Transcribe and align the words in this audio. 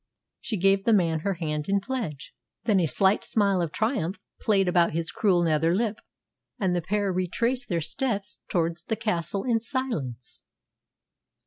She 0.39 0.57
gave 0.57 0.83
the 0.85 0.95
man 0.95 1.19
her 1.19 1.35
hand 1.35 1.69
in 1.69 1.79
pledge. 1.79 2.33
Then 2.63 2.79
a 2.79 2.87
slight 2.87 3.23
smile 3.23 3.61
of 3.61 3.71
triumph 3.71 4.17
played 4.41 4.67
about 4.67 4.93
his 4.93 5.11
cruel 5.11 5.43
nether 5.43 5.75
lip, 5.75 5.99
and 6.59 6.75
the 6.75 6.81
pair 6.81 7.13
retraced 7.13 7.69
their 7.69 7.81
steps 7.81 8.39
towards 8.49 8.85
the 8.85 8.95
castle 8.95 9.43
in 9.43 9.59
silence. 9.59 10.41